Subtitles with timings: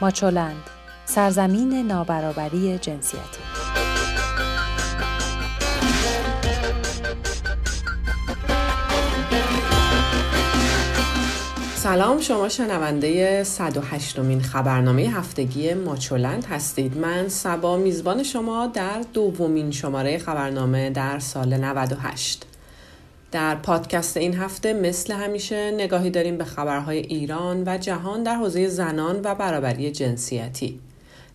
[0.00, 0.62] ماچولند
[1.04, 3.40] سرزمین نابرابری جنسیتی.
[11.74, 16.96] سلام شما شنونده 108 مین خبرنامه هفتگی ماچولند هستید.
[16.96, 22.49] من سبا میزبان شما در دومین شماره خبرنامه در سال 98
[23.32, 28.68] در پادکست این هفته مثل همیشه نگاهی داریم به خبرهای ایران و جهان در حوزه
[28.68, 30.80] زنان و برابری جنسیتی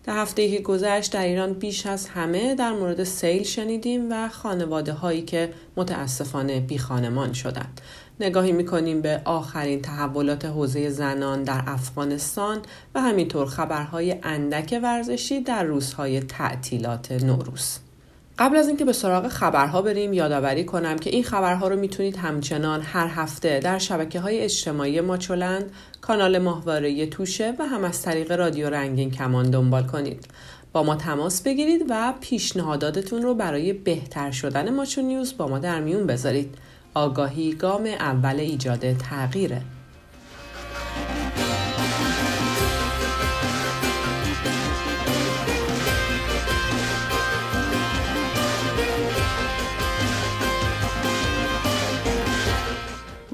[0.06, 4.92] در هفته که گذشت در ایران بیش از همه در مورد سیل شنیدیم و خانواده
[4.92, 7.80] هایی که متاسفانه بی خانمان شدند.
[8.20, 12.58] نگاهی می‌کنیم به آخرین تحولات حوزه زنان در افغانستان
[12.94, 17.78] و همینطور خبرهای اندک ورزشی در روزهای تعطیلات نوروز.
[18.38, 22.82] قبل از اینکه به سراغ خبرها بریم یادآوری کنم که این خبرها رو می‌تونید همچنان
[22.82, 28.70] هر هفته در شبکه های اجتماعی ماچولند کانال ماهواره توشه و هم از طریق رادیو
[28.70, 30.26] رنگین کمان دنبال کنید.
[30.72, 35.80] با ما تماس بگیرید و پیشنهاداتتون رو برای بهتر شدن ماچو نیوز با ما در
[35.80, 36.54] میون بذارید.
[36.94, 39.62] آگاهی گام اول ایجاد تغییره.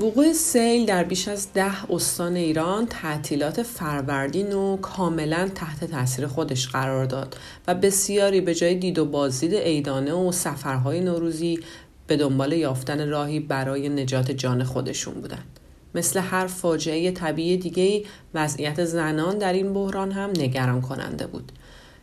[0.02, 6.68] وقوع سیل در بیش از ده استان ایران تعطیلات فروردین و کاملا تحت تاثیر خودش
[6.68, 7.36] قرار داد
[7.68, 11.60] و بسیاری به جای دید و بازدید عیدانه و سفرهای نوروزی
[12.06, 15.60] به دنبال یافتن راهی برای نجات جان خودشون بودند.
[15.94, 21.52] مثل هر فاجعه طبیعی دیگه وضعیت زنان در این بحران هم نگران کننده بود.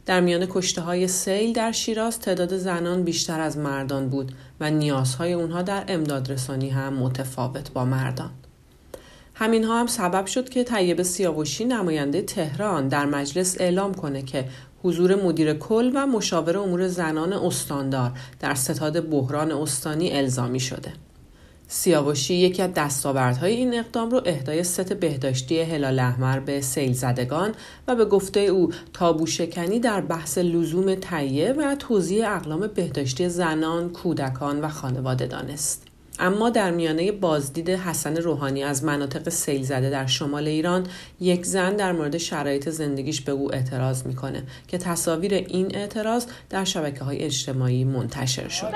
[0.10, 5.34] در میان کشته های سیل در شیراز تعداد زنان بیشتر از مردان بود و نیازهای
[5.34, 8.30] اونها در امدادرسانی هم متفاوت با مردان.
[9.34, 14.46] همین ها هم سبب شد که طیب سیاوشی نماینده تهران در مجلس اعلام کنه که
[14.84, 20.94] حضور مدیر کل و مشاور امور زنان استاندار در ستاد بحران استانی الزامی شده.
[21.72, 27.52] سیاوشی یکی از دستاوردهای این اقدام رو اهدای ست بهداشتی هلال احمر به سیل زدگان
[27.88, 33.90] و به گفته او تابو شکنی در بحث لزوم تهیه و توضیح اقلام بهداشتی زنان،
[33.90, 35.89] کودکان و خانواده دانست.
[36.20, 40.88] اما در میانه بازدید حسن روحانی از مناطق سیل زده در شمال ایران
[41.20, 46.64] یک زن در مورد شرایط زندگیش به او اعتراض می‌کنه که تصاویر این اعتراض در
[46.64, 48.68] شبکه های اجتماعی منتشر شد.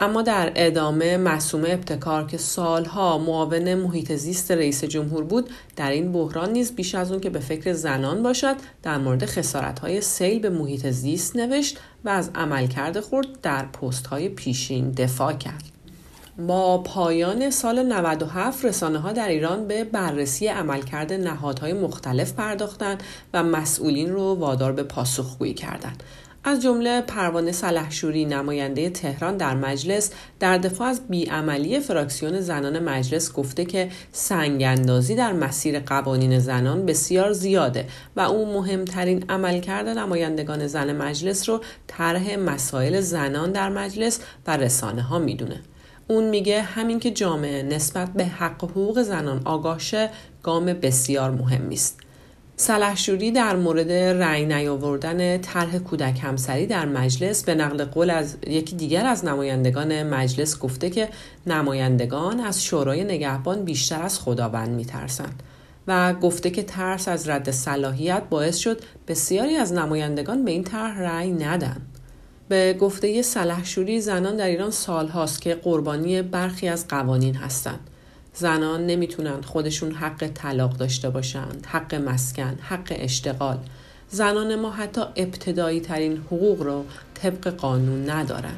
[0.00, 6.12] اما در ادامه مسومه ابتکار که سالها معاون محیط زیست رئیس جمهور بود در این
[6.12, 9.28] بحران نیز بیش از اون که به فکر زنان باشد در مورد
[9.82, 15.32] های سیل به محیط زیست نوشت و از عملکرد خورد در پست های پیشین دفاع
[15.32, 15.81] کرد.
[16.38, 23.02] با پایان سال 97 رسانه ها در ایران به بررسی عملکرد نهادهای مختلف پرداختند
[23.34, 26.02] و مسئولین رو وادار به پاسخگویی کردند.
[26.44, 30.10] از جمله پروانه سلحشوری نماینده تهران در مجلس
[30.40, 37.32] در دفاع از بیعملی فراکسیون زنان مجلس گفته که سنگاندازی در مسیر قوانین زنان بسیار
[37.32, 44.56] زیاده و او مهمترین عملکرد نمایندگان زن مجلس رو طرح مسائل زنان در مجلس و
[44.56, 45.60] رسانه ها می‌دونه.
[46.08, 50.10] اون میگه همین که جامعه نسبت به حق و حقوق زنان آگاه شه
[50.42, 52.00] گام بسیار مهمی است.
[52.56, 58.76] سلحشوری در مورد رأی نیاوردن طرح کودک همسری در مجلس به نقل قول از یکی
[58.76, 61.08] دیگر از نمایندگان مجلس گفته که
[61.46, 65.42] نمایندگان از شورای نگهبان بیشتر از خداوند میترسند
[65.88, 71.00] و گفته که ترس از رد صلاحیت باعث شد بسیاری از نمایندگان به این طرح
[71.00, 71.76] رأی ندن.
[72.48, 77.80] به گفته سلحشوری زنان در ایران سالهاست که قربانی برخی از قوانین هستند.
[78.34, 83.58] زنان نمی‌تونن خودشون حق طلاق داشته باشند، حق مسکن، حق اشتغال.
[84.08, 86.84] زنان ما حتی ابتدایی ترین حقوق رو
[87.14, 88.54] طبق قانون ندارن.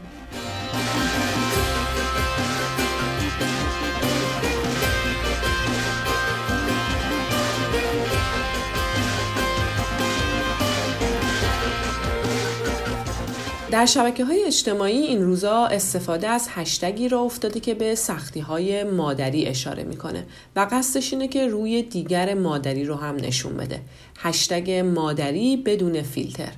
[13.75, 18.85] در شبکه های اجتماعی این روزا استفاده از هشتگی را افتاده که به سختی های
[18.85, 20.27] مادری اشاره می‌کنه
[20.57, 23.81] و قصدش اینه که روی دیگر مادری رو هم نشون بده.
[24.19, 26.53] هشتگ مادری بدون فیلتر.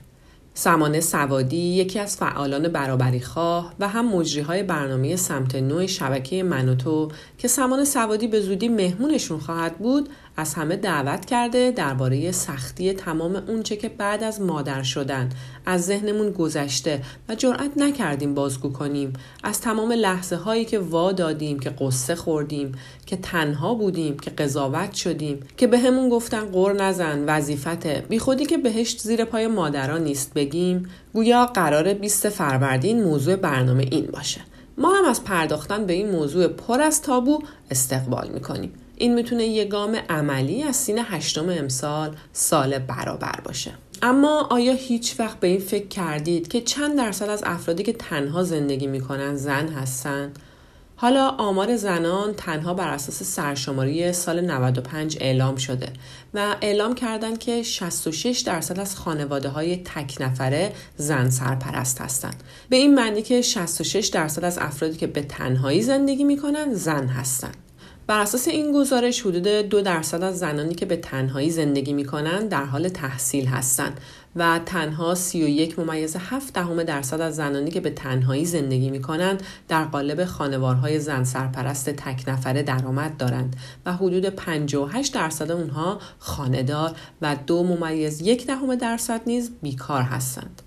[0.55, 6.43] سمانه سوادی یکی از فعالان برابری خواه و هم مجری های برنامه سمت نوع شبکه
[6.43, 7.09] منوتو
[7.39, 13.37] که سمانه سوادی به زودی مهمونشون خواهد بود از همه دعوت کرده درباره سختی تمام
[13.49, 15.29] اونچه که بعد از مادر شدن
[15.67, 19.13] از ذهنمون گذشته و جرأت نکردیم بازگو کنیم.
[19.45, 22.73] از تمام لحظه هایی که وا دادیم که قصه خوردیم
[23.07, 28.05] که تنها بودیم که قضاوت شدیم که به همون گفتن قر نزن وظیفته.
[28.09, 33.89] بی خودی که بهشت زیر پای مادران نیست بگیم گویا قرار 20 فروردین موضوع برنامه
[33.91, 34.41] این باشه.
[34.79, 38.73] ما هم از پرداختن به این موضوع پر از تابو استقبال می‌کنیم.
[38.97, 43.73] این می‌تونه یه گام عملی از سین هشتم امسال سال برابر باشه
[44.03, 48.43] اما آیا هیچ وقت به این فکر کردید که چند درصد از افرادی که تنها
[48.43, 50.33] زندگی می‌کنن زن هستن؟
[50.99, 55.93] حالا آمار زنان تنها بر اساس سرشماری سال 95 اعلام شده
[56.35, 62.43] و اعلام کردند که 66 درصد از خانواده های تک نفره زن سرپرست هستند.
[62.69, 67.66] به این معنی که 66 درصد از افرادی که به تنهایی زندگی می‌کنن زن هستند.
[68.07, 72.49] بر اساس این گزارش حدود دو درصد از زنانی که به تنهایی زندگی می کنند
[72.49, 74.01] در حال تحصیل هستند
[74.37, 79.43] و تنها 31 ممیز 7 دهم درصد از زنانی که به تنهایی زندگی می کنند
[79.69, 83.57] در قالب خانوارهای زن سرپرست تک نفره درآمد دارند
[83.87, 90.63] و حدود 58 درصد اونها خانهدار و دو ممیز یک دهم درصد نیز بیکار هستند.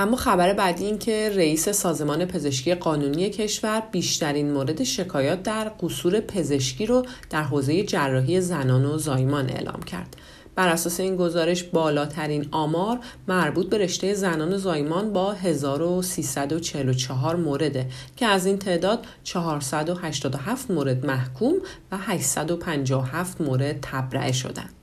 [0.00, 6.20] اما خبر بعدی این که رئیس سازمان پزشکی قانونی کشور بیشترین مورد شکایات در قصور
[6.20, 10.16] پزشکی رو در حوزه جراحی زنان و زایمان اعلام کرد.
[10.54, 12.98] بر اساس این گزارش بالاترین آمار
[13.28, 17.86] مربوط به رشته زنان و زایمان با 1344 مورده
[18.16, 21.54] که از این تعداد 487 مورد محکوم
[21.92, 24.77] و 857 مورد تبرئه شدند.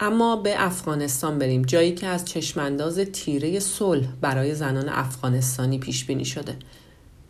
[0.00, 1.62] اما به افغانستان بریم.
[1.62, 6.56] جایی که از چشمانداز تیره صلح برای زنان افغانستانی پیش بینی شده.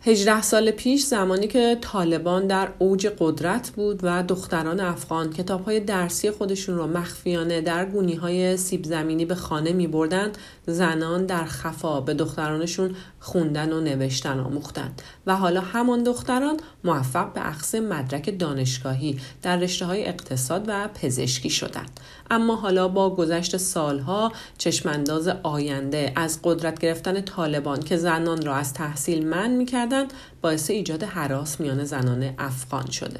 [0.07, 5.79] 18 سال پیش زمانی که طالبان در اوج قدرت بود و دختران افغان کتاب های
[5.79, 10.31] درسی خودشون را مخفیانه در گونی های سیب زمینی به خانه می بردن
[10.65, 15.01] زنان در خفا به دخترانشون خوندن و نوشتن آموختند.
[15.25, 21.49] و حالا همان دختران موفق به اخذ مدرک دانشگاهی در رشته های اقتصاد و پزشکی
[21.49, 21.99] شدند.
[22.31, 28.73] اما حالا با گذشت سالها چشمانداز آینده از قدرت گرفتن طالبان که زنان را از
[28.73, 29.51] تحصیل من
[29.97, 33.19] می‌کردند باعث ایجاد حراس میان زنان افغان شده.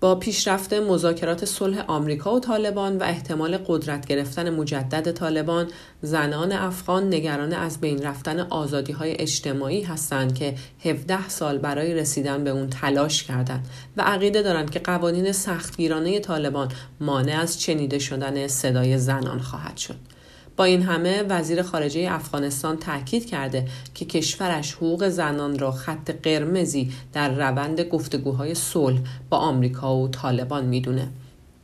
[0.00, 5.68] با پیشرفت مذاکرات صلح آمریکا و طالبان و احتمال قدرت گرفتن مجدد طالبان
[6.02, 10.54] زنان افغان نگران از بین رفتن آزادی های اجتماعی هستند که
[10.84, 16.68] 17 سال برای رسیدن به اون تلاش کردند و عقیده دارند که قوانین سختگیرانه طالبان
[17.00, 20.11] مانع از چنیده شدن صدای زنان خواهد شد.
[20.56, 26.92] با این همه وزیر خارجه افغانستان تاکید کرده که کشورش حقوق زنان را خط قرمزی
[27.12, 29.00] در روند گفتگوهای صلح
[29.30, 31.08] با آمریکا و طالبان می‌دونه.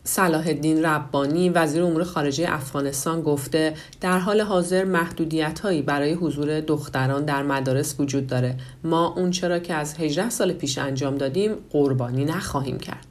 [0.04, 6.60] صلاح الدین ربانی وزیر امور خارجه افغانستان گفته در حال حاضر محدودیت هایی برای حضور
[6.60, 11.54] دختران در مدارس وجود داره ما اون چرا که از 18 سال پیش انجام دادیم
[11.70, 13.07] قربانی نخواهیم کرد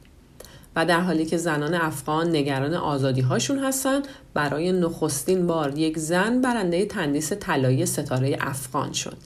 [0.78, 4.02] و در حالی که زنان افغان نگران آزادی هاشون هستن
[4.34, 9.16] برای نخستین بار یک زن برنده تندیس طلایی ستاره افغان شد.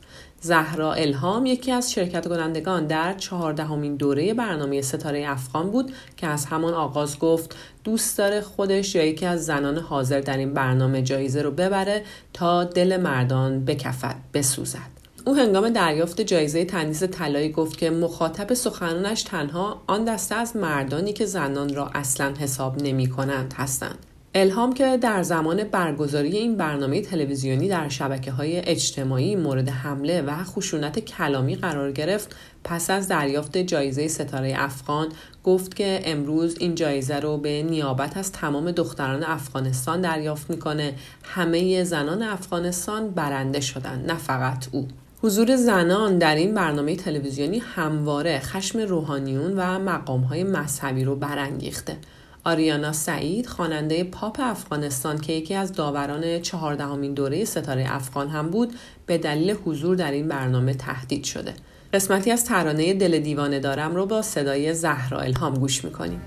[0.40, 6.46] زهرا الهام یکی از شرکت کنندگان در چهاردهمین دوره برنامه ستاره افغان بود که از
[6.46, 11.42] همان آغاز گفت دوست داره خودش یا یکی از زنان حاضر در این برنامه جایزه
[11.42, 14.91] رو ببره تا دل مردان بکفد بسوزد.
[15.24, 21.12] او هنگام دریافت جایزه تندیس طلایی گفت که مخاطب سخنانش تنها آن دسته از مردانی
[21.12, 23.98] که زنان را اصلا حساب نمی کنند هستند.
[24.34, 30.44] الهام که در زمان برگزاری این برنامه تلویزیونی در شبکه های اجتماعی مورد حمله و
[30.44, 35.08] خشونت کلامی قرار گرفت پس از دریافت جایزه ستاره افغان
[35.44, 41.84] گفت که امروز این جایزه رو به نیابت از تمام دختران افغانستان دریافت می‌کنه همه
[41.84, 44.88] زنان افغانستان برنده شدن نه فقط او
[45.24, 51.96] حضور زنان در این برنامه تلویزیونی همواره خشم روحانیون و مقامهای مذهبی رو برانگیخته.
[52.44, 58.72] آریانا سعید خواننده پاپ افغانستان که یکی از داوران چهاردهمین دوره ستاره افغان هم بود
[59.06, 61.54] به دلیل حضور در این برنامه تهدید شده.
[61.92, 66.20] قسمتی از ترانه دل دیوانه دارم رو با صدای زهرا الهام گوش می‌کنیم.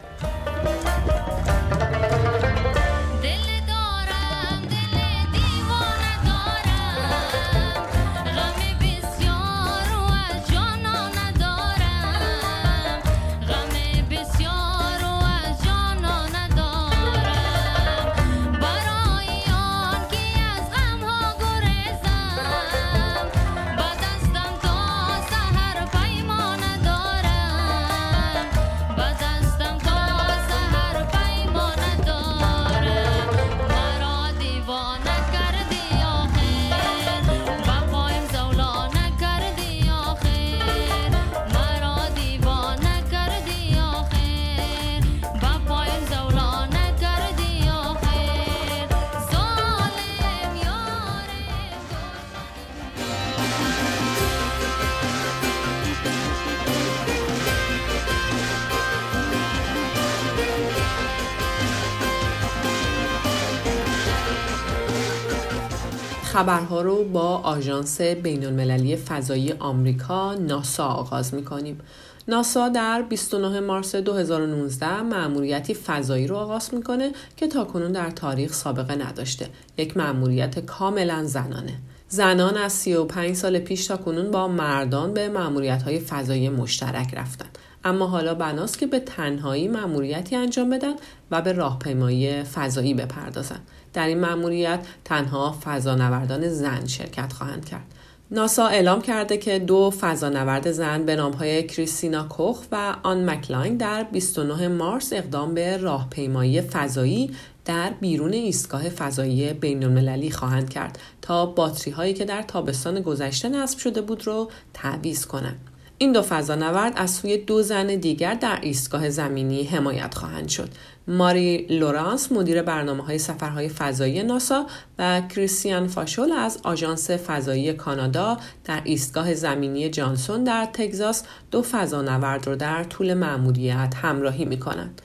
[66.36, 71.80] خبرها رو با آژانس بین المللی فضایی آمریکا ناسا آغاز می کنیم.
[72.28, 78.96] ناسا در 29 مارس 2019 مأموریتی فضایی رو آغاز می‌کنه که تاکنون در تاریخ سابقه
[78.96, 79.50] نداشته.
[79.78, 81.74] یک مأموریت کاملا زنانه.
[82.10, 87.50] زنان از 35 سال پیش تا کنون با مردان به مأموریت های فضایی مشترک رفتن.
[87.86, 90.94] اما حالا بناست که به تنهایی مأموریتی انجام بدن
[91.32, 93.60] و به راهپیمایی فضایی بپردازن.
[93.94, 97.86] در این مأموریت تنها فضانوردان زن شرکت خواهند کرد.
[98.32, 104.04] ناسا اعلام کرده که دو فضانورد زن به نامهای کریستینا کوخ و آن مکلاین در
[104.04, 107.32] 29 مارس اقدام به راهپیمایی فضایی
[107.66, 113.50] در بیرون ایستگاه فضایی بین المللی خواهند کرد تا باتری هایی که در تابستان گذشته
[113.50, 115.75] نصب شده بود رو تعویض کنند.
[115.98, 120.70] این دو فضانورد از سوی دو زن دیگر در ایستگاه زمینی حمایت خواهند شد.
[121.08, 124.66] ماری لورانس مدیر برنامه های سفرهای فضایی ناسا
[125.00, 132.48] و کریستیان فاشول از آژانس فضایی کانادا در ایستگاه زمینی جانسون در تگزاس دو فضانورد
[132.48, 135.02] را در طول مأموریت همراهی می کنند.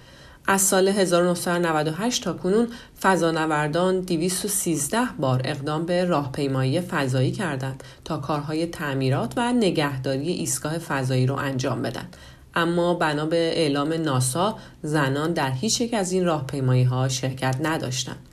[0.50, 2.68] از سال 1998 تا کنون
[3.02, 11.26] فضانوردان 213 بار اقدام به راهپیمایی فضایی کردند تا کارهای تعمیرات و نگهداری ایستگاه فضایی
[11.26, 12.08] را انجام بدن.
[12.54, 18.29] اما بنا به اعلام ناسا زنان در هیچ یک از این راهپیمایی ها شرکت نداشتند.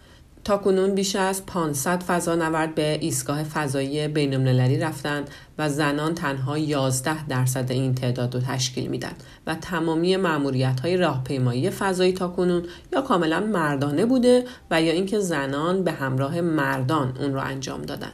[0.48, 7.28] تا کنون بیش از 500 فضانورد به ایستگاه فضایی بینالمللی رفتند و زنان تنها 11
[7.28, 9.12] درصد این تعداد رو تشکیل میدن
[9.48, 12.64] و تمامی معمولیت های راهپیمایی فضایی تا کنون
[12.94, 18.12] یا کاملا مردانه بوده و یا اینکه زنان به همراه مردان اون رو انجام دادن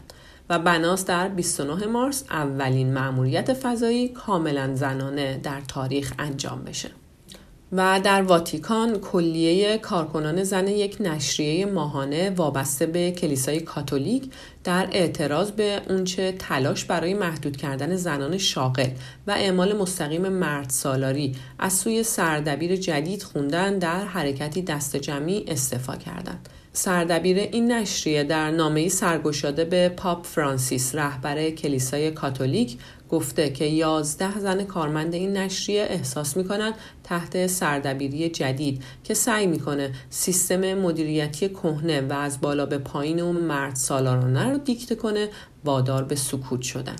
[0.49, 6.89] و بناس در 29 مارس اولین معمولیت فضایی کاملا زنانه در تاریخ انجام بشه.
[7.75, 14.31] و در واتیکان کلیه کارکنان زن یک نشریه ماهانه وابسته به کلیسای کاتولیک
[14.63, 18.89] در اعتراض به اونچه تلاش برای محدود کردن زنان شاغل
[19.27, 25.95] و اعمال مستقیم مرد سالاری از سوی سردبیر جدید خوندن در حرکتی دست جمعی استفا
[25.95, 26.49] کردند.
[26.75, 32.77] سردبیر این نشریه در نامه سرگشاده به پاپ فرانسیس رهبر کلیسای کاتولیک
[33.09, 39.91] گفته که یازده زن کارمند این نشریه احساس می‌کنند تحت سردبیری جدید که سعی می‌کنه
[40.09, 45.29] سیستم مدیریتی کهنه و از بالا به پایین و مرد سالارانه رو دیکته کنه
[45.65, 46.95] وادار به سکوت شدن.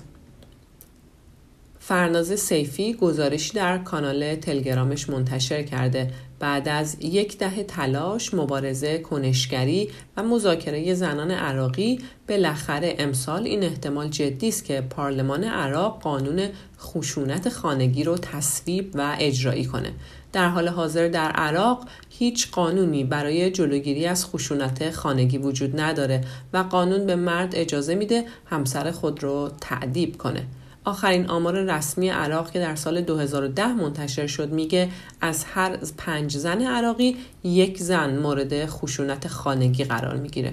[1.78, 9.90] فرناز سیفی گزارشی در کانال تلگرامش منتشر کرده بعد از یک دهه تلاش، مبارزه، کنشگری
[10.16, 11.98] و مذاکره زنان عراقی
[12.28, 16.48] بالاخره امسال این احتمال جدی است که پارلمان عراق قانون
[16.80, 19.92] خشونت خانگی رو تصویب و اجرایی کنه.
[20.32, 26.58] در حال حاضر در عراق هیچ قانونی برای جلوگیری از خشونت خانگی وجود نداره و
[26.58, 30.46] قانون به مرد اجازه میده همسر خود رو تعدیب کنه.
[30.84, 34.88] آخرین آمار رسمی عراق که در سال 2010 منتشر شد میگه
[35.20, 40.52] از هر پنج زن عراقی یک زن مورد خشونت خانگی قرار می‌گیره.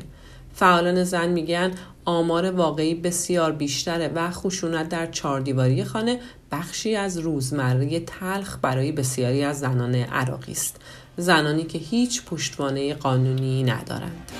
[0.53, 1.71] فعالان زن میگن
[2.05, 6.19] آمار واقعی بسیار بیشتره و خشونت در چهاردیواری خانه
[6.51, 10.81] بخشی از روزمره تلخ برای بسیاری از زنان عراقی است.
[11.17, 14.31] زنانی که هیچ پشتوانه قانونی ندارند.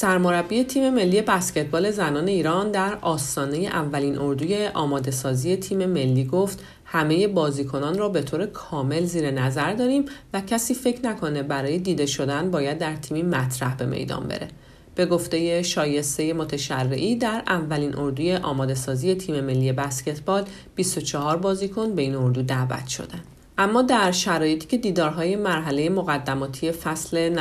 [0.00, 6.62] سرمربی تیم ملی بسکتبال زنان ایران در آستانه اولین اردوی آماده سازی تیم ملی گفت
[6.84, 12.06] همه بازیکنان را به طور کامل زیر نظر داریم و کسی فکر نکنه برای دیده
[12.06, 14.48] شدن باید در تیمی مطرح به میدان بره.
[14.94, 22.02] به گفته شایسته متشرعی در اولین اردوی آماده سازی تیم ملی بسکتبال 24 بازیکن به
[22.02, 23.37] این اردو دعوت شدند.
[23.60, 27.36] اما در شرایطی که دیدارهای مرحله مقدماتی فصل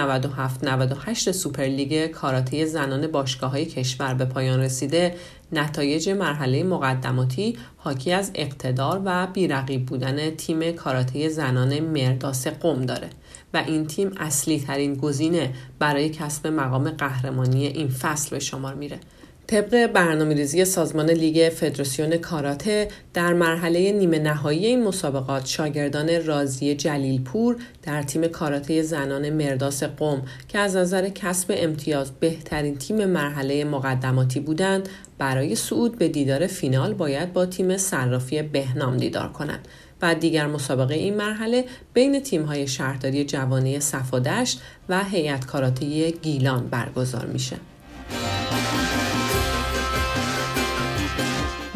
[1.06, 5.16] 97-98 سوپرلیگ کاراته زنان باشگاه های کشور به پایان رسیده
[5.52, 12.86] نتایج مرحله مقدماتی حاکی از اقتدار و بی رقیب بودن تیم کاراته زنان مرداس قم
[12.86, 13.10] داره
[13.54, 19.00] و این تیم اصلی ترین گزینه برای کسب مقام قهرمانی این فصل به شمار میره.
[19.48, 26.76] طبق برنامه ریزی سازمان لیگ فدراسیون کاراته در مرحله نیمه نهایی این مسابقات شاگردان رازی
[26.76, 33.64] جلیلپور در تیم کاراته زنان مرداس قم که از نظر کسب امتیاز بهترین تیم مرحله
[33.64, 39.68] مقدماتی بودند برای صعود به دیدار فینال باید با تیم صرافی بهنام دیدار کنند
[40.02, 47.26] و دیگر مسابقه این مرحله بین تیم‌های شهرداری جوانه صفادشت و هیئت کاراته گیلان برگزار
[47.26, 47.56] میشه.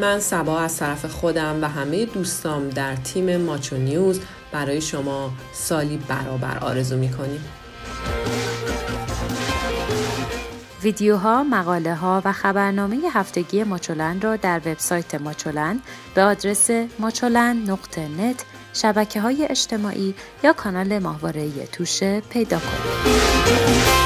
[0.01, 4.19] من سبا از طرف خودم و همه دوستام در تیم ماچو نیوز
[4.51, 7.43] برای شما سالی برابر آرزو می‌کنیم
[10.83, 15.79] ویدیوها، مقاله ها و خبرنامه هفتگی ماچولن را در وبسایت ماچولن
[16.15, 24.00] به آدرس ماچولن نقطه نت شبکه های اجتماعی یا کانال ماهواره توشه پیدا کنید.